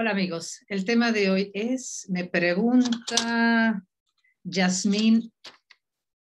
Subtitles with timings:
[0.00, 3.86] Hola amigos, el tema de hoy es, me pregunta
[4.42, 5.30] Jasmine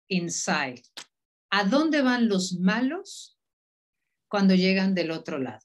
[0.07, 0.81] Inside,
[1.49, 3.37] ¿a dónde van los malos
[4.29, 5.59] cuando llegan del otro lado?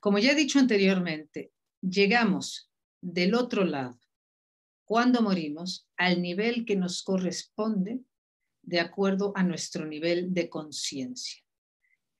[0.00, 1.52] Como ya he dicho anteriormente,
[1.82, 2.72] llegamos
[3.02, 4.00] del otro lado
[4.86, 8.00] cuando morimos al nivel que nos corresponde
[8.62, 11.41] de acuerdo a nuestro nivel de conciencia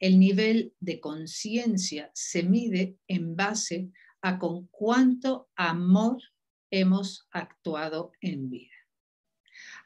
[0.03, 6.21] el nivel de conciencia se mide en base a con cuánto amor
[6.73, 8.75] hemos actuado en vida.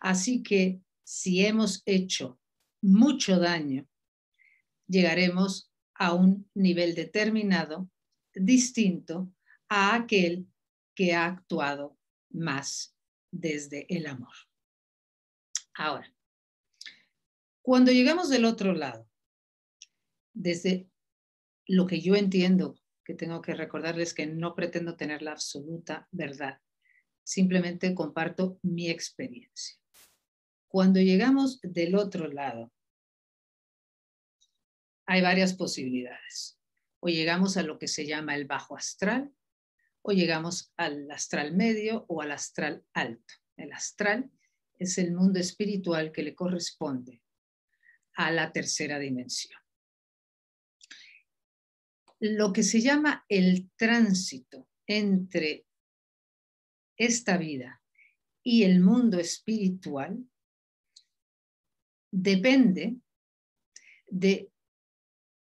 [0.00, 2.41] Así que si hemos hecho
[2.81, 3.86] mucho daño,
[4.89, 7.91] llegaremos a un nivel determinado
[8.34, 9.30] distinto
[9.69, 10.47] a aquel
[10.95, 11.98] que ha actuado
[12.30, 12.97] más
[13.30, 14.34] desde el amor.
[15.75, 16.11] Ahora,
[17.61, 19.05] cuando llegamos del otro lado,
[20.37, 20.91] desde
[21.67, 26.61] lo que yo entiendo, que tengo que recordarles que no pretendo tener la absoluta verdad,
[27.25, 29.77] simplemente comparto mi experiencia.
[30.69, 32.70] Cuando llegamos del otro lado,
[35.07, 36.59] hay varias posibilidades.
[37.01, 39.33] O llegamos a lo que se llama el bajo astral,
[40.03, 43.34] o llegamos al astral medio o al astral alto.
[43.57, 44.31] El astral
[44.79, 47.23] es el mundo espiritual que le corresponde
[48.14, 49.66] a la tercera dimensión
[52.20, 55.67] lo que se llama el tránsito entre
[56.97, 57.83] esta vida
[58.42, 60.25] y el mundo espiritual
[62.11, 62.96] depende
[64.08, 64.51] de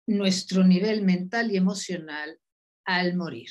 [0.07, 2.39] nuestro nivel mental y emocional
[2.85, 3.51] al morir.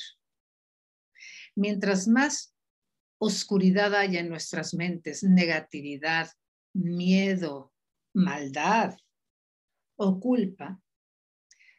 [1.54, 2.54] Mientras más
[3.18, 6.30] oscuridad haya en nuestras mentes, negatividad,
[6.72, 7.72] miedo,
[8.12, 8.96] maldad
[9.96, 10.80] o culpa,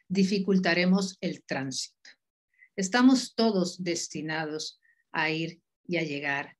[0.08, 2.10] dificultaremos el tránsito.
[2.76, 4.80] Estamos todos destinados
[5.12, 6.56] a ir y a llegar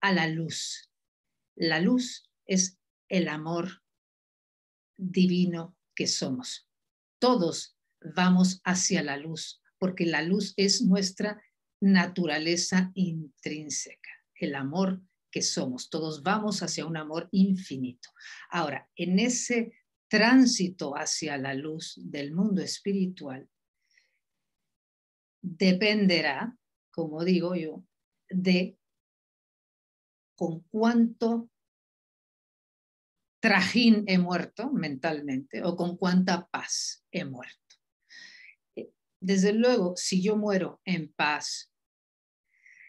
[0.00, 0.90] a la luz.
[1.54, 2.78] La luz es
[3.08, 3.82] el amor
[4.96, 6.68] divino que somos.
[7.18, 11.42] Todos vamos hacia la luz, porque la luz es nuestra
[11.80, 15.90] naturaleza intrínseca, el amor que somos.
[15.90, 18.10] Todos vamos hacia un amor infinito.
[18.50, 19.72] Ahora, en ese
[20.12, 23.48] tránsito hacia la luz del mundo espiritual
[25.40, 26.54] dependerá,
[26.90, 27.82] como digo yo,
[28.28, 28.76] de
[30.36, 31.48] con cuánto
[33.40, 37.76] trajín he muerto mentalmente o con cuánta paz he muerto.
[39.18, 41.72] Desde luego, si yo muero en paz,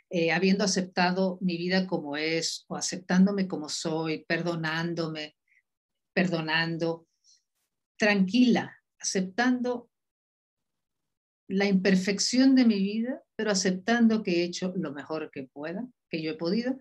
[0.10, 5.38] eh, habiendo aceptado mi vida como es o aceptándome como soy, perdonándome,
[6.14, 7.08] perdonando,
[8.03, 9.90] tranquila, aceptando
[11.47, 16.22] la imperfección de mi vida, pero aceptando que he hecho lo mejor que pueda, que
[16.22, 16.78] yo he podido,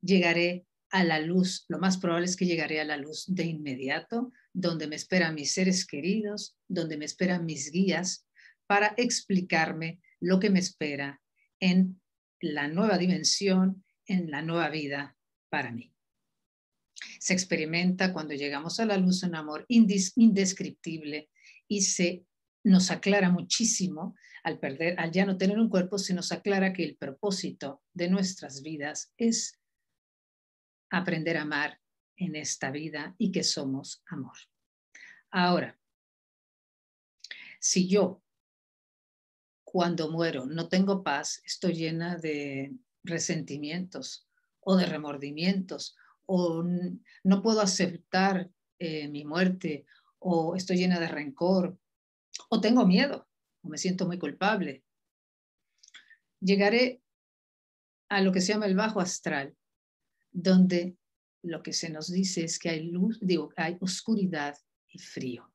[0.00, 1.64] llegaré a la luz.
[1.66, 5.52] Lo más probable es que llegaré a la luz de inmediato, donde me esperan mis
[5.52, 8.24] seres queridos, donde me esperan mis guías
[8.68, 11.20] para explicarme lo que me espera
[11.58, 12.00] en
[12.40, 15.16] la nueva dimensión, en la nueva vida
[15.50, 15.91] para mí.
[17.18, 21.30] Se experimenta cuando llegamos a la luz un amor indescriptible
[21.68, 22.24] y se
[22.64, 24.14] nos aclara muchísimo
[24.44, 28.08] al perder, al ya no tener un cuerpo, se nos aclara que el propósito de
[28.08, 29.58] nuestras vidas es
[30.90, 31.80] aprender a amar
[32.16, 34.36] en esta vida y que somos amor.
[35.30, 35.78] Ahora,
[37.60, 38.22] si yo
[39.64, 44.28] cuando muero no tengo paz, estoy llena de resentimientos
[44.60, 45.96] o de remordimientos
[46.26, 46.64] o
[47.24, 49.86] no puedo aceptar eh, mi muerte,
[50.18, 51.78] o estoy llena de rencor,
[52.48, 53.28] o tengo miedo,
[53.62, 54.84] o me siento muy culpable.
[56.40, 57.02] Llegaré
[58.08, 59.56] a lo que se llama el bajo astral,
[60.30, 60.96] donde
[61.42, 64.56] lo que se nos dice es que hay luz, digo, hay oscuridad
[64.88, 65.52] y frío.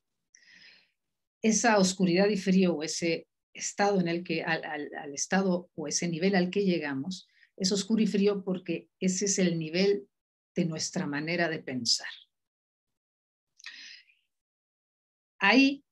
[1.42, 6.36] Esa oscuridad y frío o ese estado en el que, al estado o ese nivel
[6.36, 10.08] al que llegamos, es oscuro y frío porque ese es el nivel
[10.58, 12.10] de nuestra manera de pensar.
[15.38, 15.86] Ahí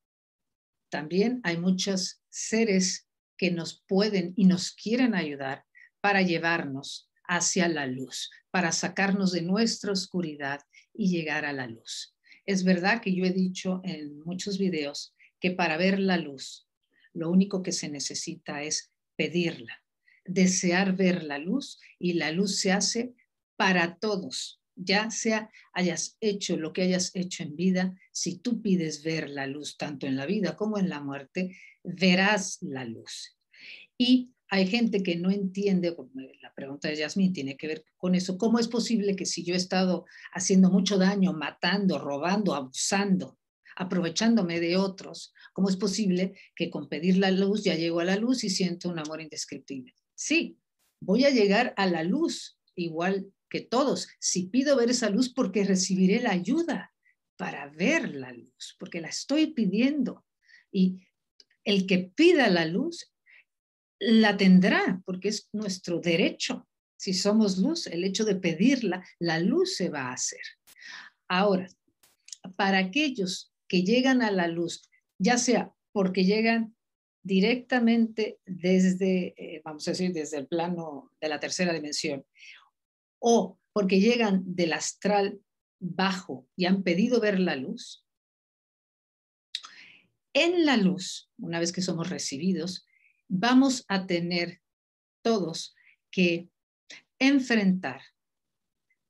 [0.89, 3.07] también hay muchos seres
[3.37, 5.65] que nos pueden y nos quieren ayudar
[6.01, 10.61] para llevarnos hacia la luz, para sacarnos de nuestra oscuridad
[10.95, 12.15] y llegar a la luz.
[12.47, 16.67] Es verdad que yo he dicho en muchos videos que para ver la luz,
[17.13, 19.83] lo único que se necesita es pedirla,
[20.25, 23.13] desear ver la luz y la luz se hace
[23.55, 29.03] para todos, ya sea hayas hecho lo que hayas hecho en vida, si tú pides
[29.03, 33.37] ver la luz tanto en la vida como en la muerte, verás la luz.
[33.97, 35.95] Y hay gente que no entiende,
[36.41, 39.53] la pregunta de Yasmin tiene que ver con eso, ¿cómo es posible que si yo
[39.53, 43.39] he estado haciendo mucho daño, matando, robando, abusando,
[43.75, 48.15] aprovechándome de otros, cómo es posible que con pedir la luz ya llego a la
[48.15, 49.93] luz y siento un amor indescriptible?
[50.13, 50.57] Sí,
[51.01, 54.09] voy a llegar a la luz igual que todos.
[54.19, 56.93] Si pido ver esa luz porque recibiré la ayuda
[57.37, 60.25] para ver la luz, porque la estoy pidiendo.
[60.73, 61.07] Y
[61.63, 63.13] el que pida la luz
[63.97, 66.67] la tendrá, porque es nuestro derecho.
[66.97, 70.43] Si somos luz, el hecho de pedirla, la luz se va a hacer.
[71.29, 71.69] Ahora,
[72.57, 76.75] para aquellos que llegan a la luz, ya sea porque llegan
[77.23, 82.25] directamente desde, eh, vamos a decir, desde el plano de la tercera dimensión,
[83.27, 85.41] o porque llegan del astral
[85.79, 88.05] bajo y han pedido ver la luz,
[90.31, 92.85] en la luz, una vez que somos recibidos,
[93.27, 94.61] vamos a tener
[95.23, 95.73] todos
[96.11, 96.49] que
[97.17, 98.01] enfrentar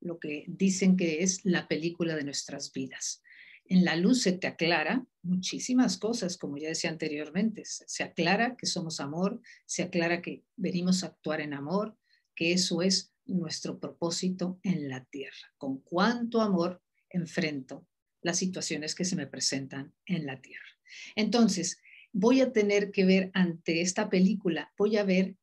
[0.00, 3.22] lo que dicen que es la película de nuestras vidas.
[3.66, 7.64] En la luz se te aclara muchísimas cosas, como ya decía anteriormente.
[7.66, 11.98] Se aclara que somos amor, se aclara que venimos a actuar en amor,
[12.34, 15.52] que eso es nuestro propósito en la tierra.
[15.58, 17.86] Con cuánto amor enfrento
[18.22, 20.66] las situaciones que se me presentan en la tierra.
[21.14, 21.80] Entonces,
[22.12, 25.36] voy a tener que ver ante esta película, voy a ver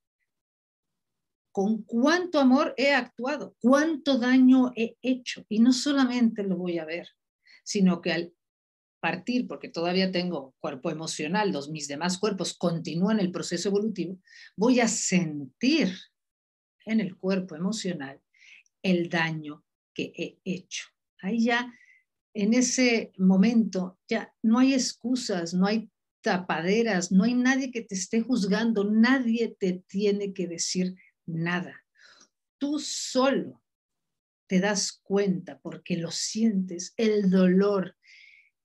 [1.52, 5.46] con cuánto amor he actuado, cuánto daño he hecho.
[5.50, 7.10] Y no solamente lo voy a ver,
[7.64, 8.34] sino que al
[9.00, 14.18] partir, porque todavía tengo cuerpo emocional, los mis demás cuerpos continúan el proceso evolutivo,
[14.56, 15.94] voy a sentir
[16.86, 18.22] en el cuerpo emocional
[18.82, 19.64] el daño
[19.94, 20.86] que he hecho.
[21.22, 21.74] Ahí ya,
[22.34, 25.90] en ese momento, ya no hay excusas, no hay
[26.22, 30.96] tapaderas, no hay nadie que te esté juzgando, nadie te tiene que decir
[31.26, 31.86] nada.
[32.58, 33.62] Tú solo
[34.48, 37.96] te das cuenta porque lo sientes, el dolor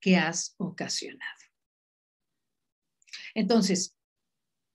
[0.00, 1.22] que has ocasionado.
[3.34, 3.96] Entonces,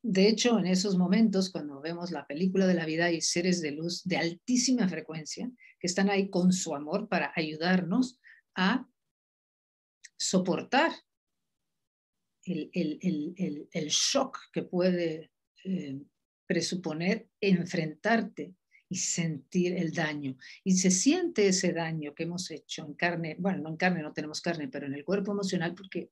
[0.06, 3.72] de hecho, en esos momentos, cuando vemos la película de la vida, hay seres de
[3.72, 8.20] luz de altísima frecuencia que están ahí con su amor para ayudarnos
[8.54, 8.86] a
[10.18, 10.92] soportar
[12.44, 15.32] el, shock que puede
[15.64, 16.02] eh,
[16.46, 18.56] presuponer enfrentarte
[18.90, 20.36] y sentir el daño.
[20.66, 24.12] Y se siente ese daño que hemos hecho en carne, bueno, no en carne, no
[24.12, 26.12] tenemos carne, pero en el cuerpo emocional, porque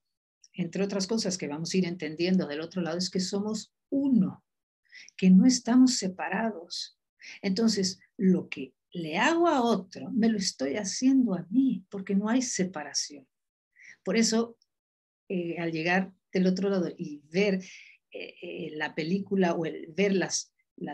[0.54, 4.44] entre otras cosas que vamos a ir entendiendo del otro lado es que somos uno,
[5.16, 6.98] que no estamos separados.
[7.42, 12.28] Entonces, lo que le hago a otro, me lo estoy haciendo a mí, porque no
[12.28, 13.28] hay separación.
[14.04, 14.58] Por eso,
[15.30, 17.64] eh, al llegar del otro lado y ver
[18.12, 20.14] eh, eh, la película o el, ver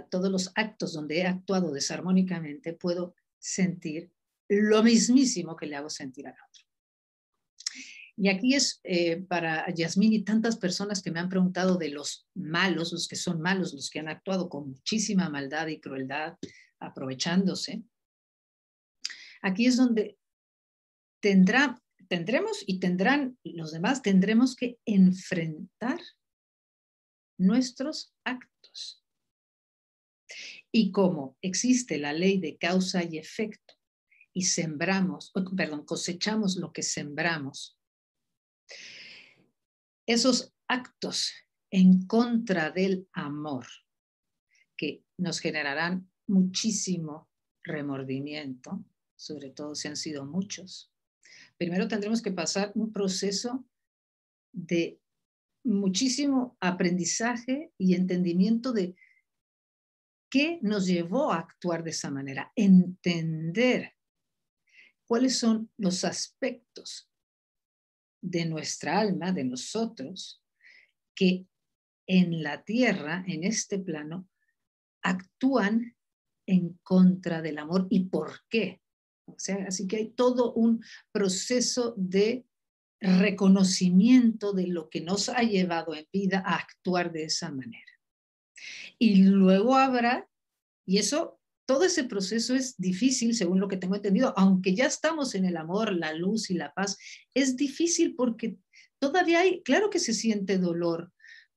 [0.09, 4.11] todos los actos donde he actuado desarmónicamente, puedo sentir
[4.49, 6.66] lo mismísimo que le hago sentir al otro.
[8.17, 12.27] Y aquí es eh, para Yasmín y tantas personas que me han preguntado de los
[12.33, 16.35] malos, los que son malos, los que han actuado con muchísima maldad y crueldad,
[16.79, 17.83] aprovechándose.
[19.43, 20.17] Aquí es donde
[21.21, 25.99] tendrá tendremos y tendrán los demás, tendremos que enfrentar
[27.37, 29.03] nuestros actos.
[30.71, 33.75] Y como existe la ley de causa y efecto
[34.33, 37.76] y sembramos, perdón, cosechamos lo que sembramos,
[40.07, 41.33] esos actos
[41.69, 43.67] en contra del amor
[44.77, 47.29] que nos generarán muchísimo
[47.63, 48.83] remordimiento,
[49.15, 50.91] sobre todo si han sido muchos,
[51.57, 53.65] primero tendremos que pasar un proceso
[54.53, 55.01] de
[55.63, 58.95] muchísimo aprendizaje y entendimiento de
[60.29, 63.93] qué nos llevó a actuar de esa manera, entender
[65.05, 67.06] cuáles son los aspectos
[68.29, 70.43] de nuestra alma, de nosotros,
[71.15, 71.45] que
[72.07, 74.29] en la tierra, en este plano,
[75.01, 75.95] actúan
[76.45, 78.81] en contra del amor y por qué
[79.67, 82.45] así que hay todo un proceso de
[82.99, 87.91] reconocimiento de lo que nos ha llevado en vida a actuar de esa manera.
[88.97, 90.27] Y luego habrá,
[90.85, 91.36] y eso,
[91.67, 95.57] todo ese proceso es difícil, según lo que tengo entendido, aunque ya estamos en el
[95.57, 96.97] amor, la luz y la paz,
[97.33, 98.57] es difícil porque
[98.99, 101.11] todavía hay, claro que se siente dolor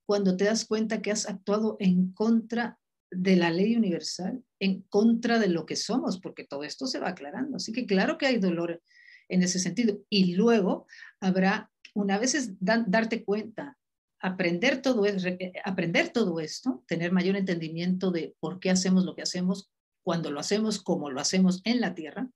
[0.04, 2.78] cuando te das cuenta que has actuado en contra
[3.12, 7.10] de la ley universal, en contra de lo que somos, porque todo esto se va
[7.10, 7.56] aclarando.
[7.56, 8.82] Así que claro que hay dolor
[9.28, 10.00] en ese sentido.
[10.08, 10.88] Y luego
[11.20, 13.78] habrá, una vez es darte cuenta,
[14.20, 19.22] aprender todo, eh, aprender todo esto, tener mayor entendimiento de por qué hacemos lo que
[19.22, 19.70] hacemos,
[20.02, 22.28] cuando lo hacemos, como lo hacemos en la tierra.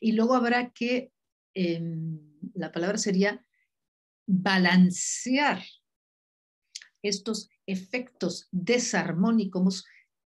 [0.00, 1.12] Y luego habrá que,
[1.54, 2.18] em,
[2.54, 3.44] la palabra sería
[4.26, 5.62] balancear
[7.02, 9.84] estos efectos desarmónicos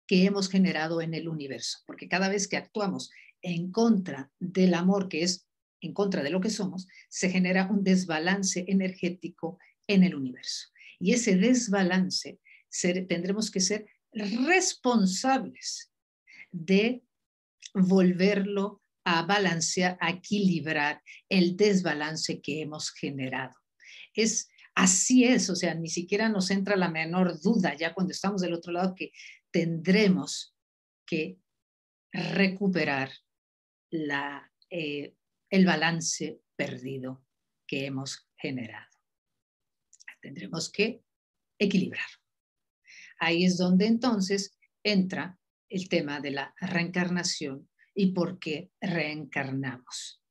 [0.07, 3.11] que hemos generado en el universo, porque cada vez que actuamos
[3.43, 5.47] en contra del amor, que es
[5.81, 10.69] en contra de lo que somos, se genera un desbalance energético en el universo.
[10.99, 12.39] Y ese desbalance
[13.09, 15.92] tendremos que ser responsables
[16.53, 17.05] de
[17.75, 23.55] volverlo a balancear, a equilibrar el desbalance que hemos generado.
[24.15, 28.41] Es así es, o sea, ni siquiera nos entra la menor duda ya cuando estamos
[28.41, 29.13] del otro lado que
[29.51, 30.55] tendremos
[31.07, 31.39] que
[32.13, 33.11] recuperar
[33.91, 35.17] la, eh,
[35.51, 37.25] el balance perdido
[37.67, 38.91] que hemos generado.
[40.21, 41.03] Tendremos que
[41.59, 42.07] equilibrar.
[43.19, 45.39] Ahí es donde entonces entra
[45.73, 50.23] el tema de la reencarnación y por qué reencarnamos.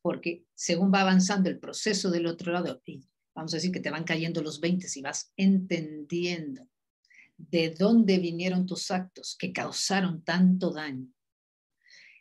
[0.00, 3.90] Porque según va avanzando el proceso del otro lado, y vamos a decir que te
[3.90, 6.68] van cayendo los 20 y vas entendiendo
[7.36, 11.12] de dónde vinieron tus actos que causaron tanto daño,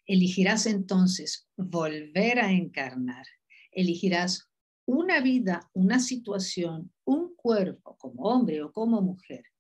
[0.08, 3.26] elegirás entonces volver a encarnar,
[3.72, 4.50] elegirás
[4.86, 9.51] una vida, una situación, un cuerpo como hombre o como mujer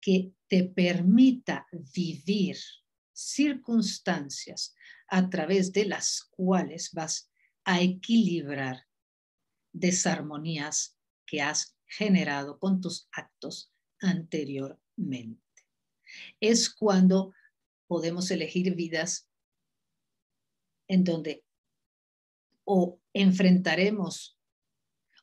[0.00, 2.56] que te permita vivir
[3.12, 4.74] circunstancias
[5.08, 7.30] a través de las cuales vas
[7.64, 8.86] a equilibrar
[9.72, 15.42] desarmonías que has generado con tus actos anteriormente.
[16.40, 17.34] Es cuando
[17.86, 19.28] podemos elegir vidas
[20.88, 21.44] en donde
[22.64, 24.38] o enfrentaremos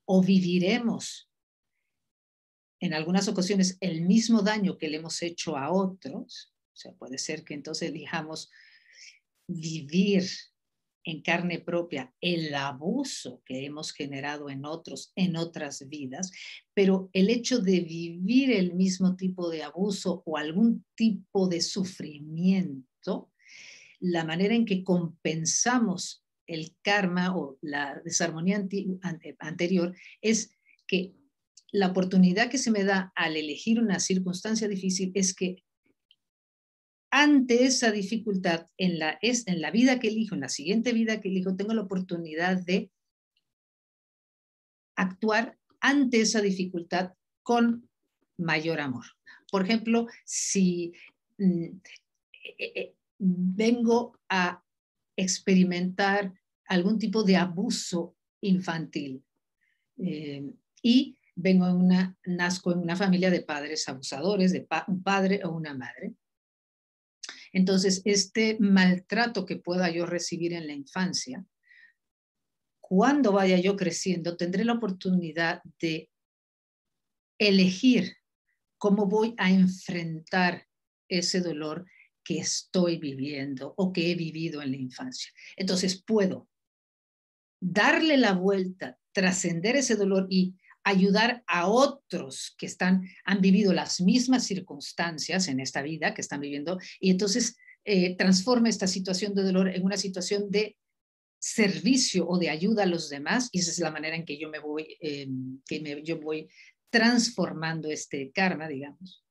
[0.06, 1.30] o viviremos
[2.80, 7.18] en algunas ocasiones el mismo daño que le hemos hecho a otros, o sea, puede
[7.18, 8.52] ser que entonces elijamos
[9.48, 10.24] vivir
[11.08, 16.32] en carne propia el abuso que hemos generado en otros, en otras vidas,
[16.74, 23.32] pero el hecho de vivir el mismo tipo de abuso o algún tipo de sufrimiento,
[24.02, 28.68] la manera en que compensamos el karma o la desarmonía
[29.40, 30.52] anterior es
[30.86, 31.16] que
[31.72, 35.64] la oportunidad que se me da al elegir una circunstancia difícil es que
[37.10, 41.30] ante esa dificultad en la, en la vida que elijo, en la siguiente vida que
[41.30, 42.92] elijo, tengo la oportunidad de
[44.96, 47.90] actuar ante esa dificultad con
[48.38, 49.06] mayor amor.
[49.52, 50.94] Por ejemplo, si
[51.38, 51.64] mm,
[52.58, 54.64] eh, eh, vengo a
[55.16, 56.34] experimentar
[56.68, 59.24] algún tipo de abuso infantil
[59.98, 60.44] eh,
[60.82, 65.52] y vengo en una, nazco en una familia de padres abusadores, de un padre o
[65.52, 66.16] una madre,
[67.54, 71.46] entonces, este maltrato que pueda yo recibir en la infancia,
[72.80, 76.10] cuando vaya yo creciendo, tendré la oportunidad de
[77.38, 78.16] elegir
[78.78, 80.68] cómo voy a enfrentar
[81.10, 81.86] ese dolor
[82.24, 85.32] que estoy viviendo o que he vivido en la infancia.
[85.56, 86.48] Entonces, puedo
[87.60, 90.56] darle la vuelta, trascender ese dolor y
[90.88, 96.42] ayudar a otros que están, han vivido las mismas circunstancias en esta vida que están
[96.42, 100.78] viviendo y entonces eh, transforma esta situación de dolor en una situación de
[101.40, 104.50] servicio o de ayuda a los demás y esa es la manera en que yo
[104.50, 105.28] me voy, eh,
[105.66, 106.50] que me, yo voy
[106.90, 109.24] transformando este karma, digamos.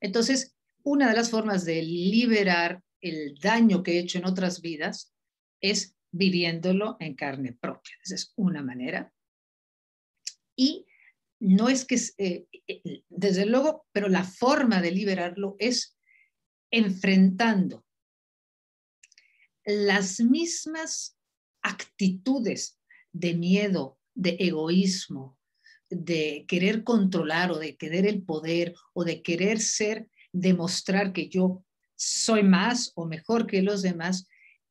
[0.00, 5.14] Entonces, una de las formas de liberar el daño que he hecho en otras vidas
[5.60, 7.94] es viviéndolo en carne propia.
[8.04, 9.12] Esa es una manera.
[10.56, 10.86] Y
[11.38, 15.96] no es que, eh, eh, desde luego, pero la forma de liberarlo es
[16.70, 17.84] enfrentando
[19.64, 21.16] las mismas
[21.62, 22.78] actitudes
[23.12, 25.38] de miedo, de egoísmo,
[25.90, 31.64] de querer controlar o de querer el poder o de querer ser, demostrar que yo
[31.96, 34.26] soy más o mejor que los demás,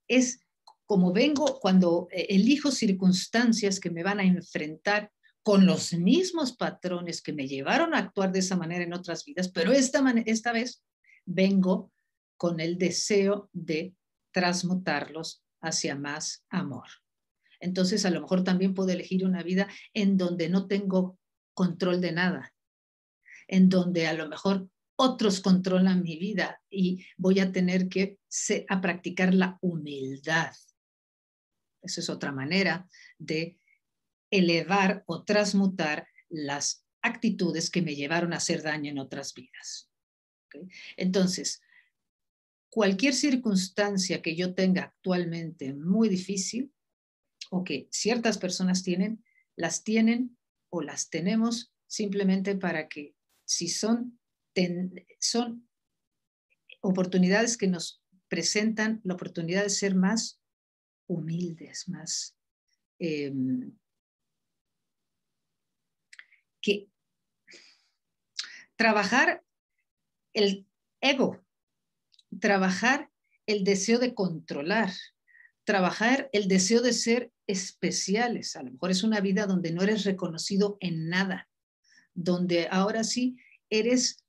[0.07, 0.39] es
[0.85, 5.11] como vengo cuando eh, elijo circunstancias que me van a enfrentar
[5.45, 9.47] con los mismos patrones que me llevaron a actuar de esa manera en otras vidas,
[9.49, 10.83] pero esta, esta vez
[11.23, 11.93] vengo
[12.35, 13.93] con el deseo de
[14.31, 16.87] transmutarlos hacia más amor.
[17.59, 21.19] Entonces, a lo mejor también puedo elegir una vida en donde no tengo
[21.53, 22.51] control de nada,
[23.47, 28.17] en donde a lo mejor otros controlan mi vida y voy a tener que
[28.67, 30.55] a practicar la humildad.
[31.83, 33.59] Esa es otra manera de
[34.37, 39.89] elevar o transmutar las actitudes que me llevaron a hacer daño en otras vidas.
[40.97, 41.61] Entonces,
[42.69, 46.73] cualquier circunstancia que yo tenga actualmente muy difícil
[47.51, 49.23] o que ciertas personas tienen,
[49.55, 50.37] las tienen
[50.69, 53.15] o las tenemos simplemente para que
[53.45, 54.19] si son,
[55.19, 55.69] son
[56.81, 60.41] oportunidades que nos presentan la oportunidad de ser más
[61.07, 62.35] humildes, más
[62.99, 63.77] em,
[66.65, 66.89] que
[68.75, 69.43] trabajar
[70.33, 70.65] el
[70.99, 71.45] ego,
[72.41, 73.11] trabajar
[73.45, 74.91] el deseo de controlar,
[75.63, 78.55] trabajar el deseo de ser especiales.
[78.55, 81.47] A lo mejor es una vida donde no eres reconocido en nada,
[82.15, 83.37] donde ahora sí
[83.69, 84.25] eres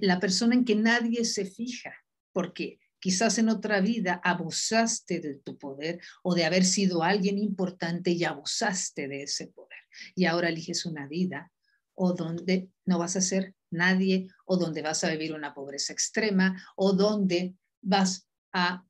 [0.00, 1.94] la persona en que nadie se fija,
[2.32, 8.10] porque quizás en otra vida abusaste de tu poder o de haber sido alguien importante
[8.10, 9.78] y abusaste de ese poder.
[10.16, 11.52] Y ahora eliges una vida
[11.94, 16.60] o donde no vas a ser nadie o donde vas a vivir una pobreza extrema
[16.74, 18.84] o donde vas a,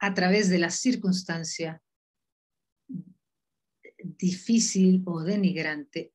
[0.00, 1.80] a través de la circunstancia
[4.02, 6.12] difícil o denigrante,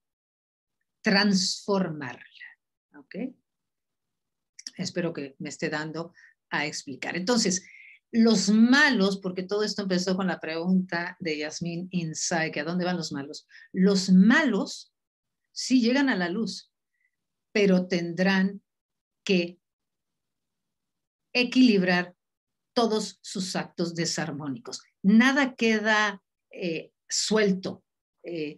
[1.01, 2.25] transformarla.
[2.97, 3.15] ¿Ok?
[4.77, 6.13] Espero que me esté dando
[6.49, 7.17] a explicar.
[7.17, 7.65] Entonces,
[8.11, 12.85] los malos, porque todo esto empezó con la pregunta de Yasmin Inside, que a dónde
[12.85, 13.47] van los malos.
[13.73, 14.93] Los malos
[15.51, 16.71] sí llegan a la luz,
[17.51, 18.61] pero tendrán
[19.23, 19.59] que
[21.33, 22.15] equilibrar
[22.73, 24.81] todos sus actos desarmónicos.
[25.01, 27.83] Nada queda eh, suelto.
[28.23, 28.57] Eh,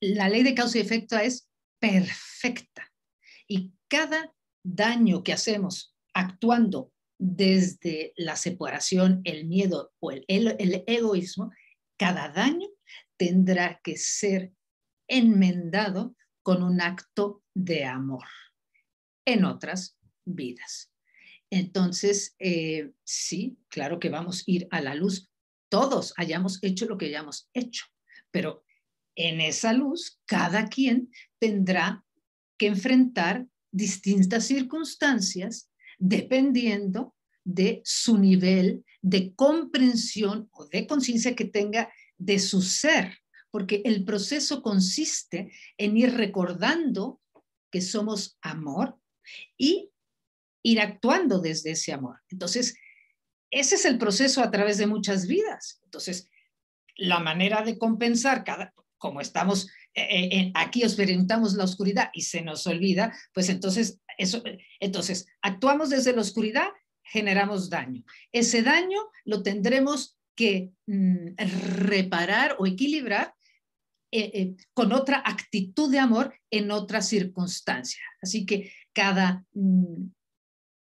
[0.00, 1.48] la ley de causa y efecto es
[1.78, 2.92] perfecta
[3.46, 10.24] y cada daño que hacemos actuando desde la separación, el miedo o el,
[10.86, 11.52] egoísmo,
[11.96, 12.68] cada daño
[13.16, 14.52] tendrá que ser
[15.08, 18.26] enmendado con un acto de amor
[19.24, 20.90] en otras vidas.
[21.48, 25.30] Entonces, eh, sí, claro que vamos a ir a la luz.
[25.68, 27.84] Todos hayamos hecho lo que hayamos hecho,
[28.32, 28.64] pero
[29.14, 32.04] en esa luz, cada quien tendrá
[32.58, 41.92] que enfrentar distintas circunstancias dependiendo de su nivel de comprensión o de conciencia que tenga
[42.18, 43.18] de su ser,
[43.50, 47.20] porque el proceso consiste en ir recordando
[47.70, 48.98] que somos amor
[49.56, 49.90] y
[50.62, 52.20] ir actuando desde ese amor.
[52.28, 52.76] Entonces,
[53.50, 55.80] ese es el proceso a través de muchas vidas.
[55.84, 56.28] Entonces,
[56.96, 62.42] la manera de compensar cada, como estamos eh, eh, aquí experimentamos la oscuridad y se
[62.42, 64.42] nos olvida, pues entonces eso,
[64.80, 66.68] entonces, actuamos desde la oscuridad,
[67.02, 68.04] generamos daño.
[68.32, 71.34] Ese daño lo tendremos que mm,
[71.86, 73.34] reparar o equilibrar
[74.10, 78.02] eh, con otra actitud de amor en otra circunstancia.
[78.20, 80.10] Así que cada mm,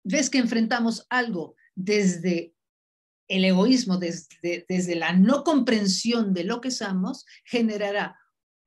[0.05, 2.55] vez que enfrentamos algo desde
[3.29, 8.18] el egoísmo, desde, desde la no comprensión de lo que somos, generará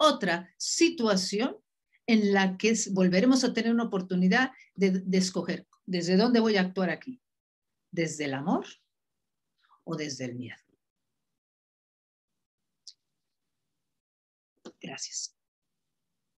[0.04, 1.58] otra situación
[2.06, 6.89] en la que volveremos a tener una oportunidad de, escoger desde dónde voy a actuar
[6.89, 7.22] aquí,
[7.92, 8.66] desde el amor
[9.84, 10.58] o desde el miedo.
[14.82, 15.36] Gracias.